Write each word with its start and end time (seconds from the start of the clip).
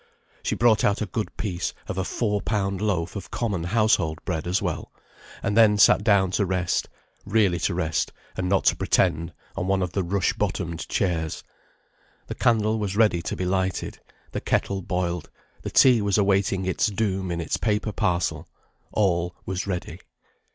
She 0.41 0.55
brought 0.55 0.83
out 0.83 1.03
a 1.03 1.05
good 1.05 1.37
piece 1.37 1.75
of 1.87 1.95
a 1.95 2.03
four 2.03 2.41
pound 2.41 2.81
loaf 2.81 3.15
of 3.15 3.29
common 3.29 3.65
household 3.65 4.17
bread 4.25 4.47
as 4.47 4.59
well, 4.59 4.91
and 5.43 5.55
then 5.55 5.77
sat 5.77 6.03
down 6.03 6.31
to 6.31 6.45
rest, 6.47 6.89
really 7.23 7.59
to 7.59 7.75
rest, 7.75 8.11
and 8.35 8.49
not 8.49 8.63
to 8.63 8.75
pretend, 8.75 9.31
on 9.55 9.67
one 9.67 9.83
of 9.83 9.93
the 9.93 10.01
rush 10.01 10.33
bottomed 10.33 10.89
chairs. 10.89 11.43
The 12.25 12.33
candle 12.33 12.79
was 12.79 12.97
ready 12.97 13.21
to 13.21 13.35
be 13.35 13.45
lighted, 13.45 13.99
the 14.31 14.41
kettle 14.41 14.81
boiled, 14.81 15.29
the 15.61 15.69
tea 15.69 16.01
was 16.01 16.17
awaiting 16.17 16.65
its 16.65 16.87
doom 16.87 17.29
in 17.29 17.39
its 17.39 17.57
paper 17.57 17.91
parcel; 17.91 18.47
all 18.93 19.35
was 19.45 19.67
ready. 19.67 19.99